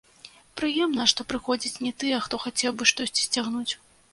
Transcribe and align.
Прыемна, 0.61 1.05
што 1.11 1.25
прыходзяць 1.33 1.81
не 1.89 1.91
тыя, 2.05 2.23
хто 2.29 2.41
хацеў 2.47 2.71
бы 2.81 2.91
штосьці 2.93 3.21
сцягнуць. 3.29 3.73